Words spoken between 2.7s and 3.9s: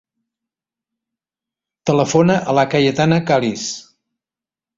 Cayetana Caliz.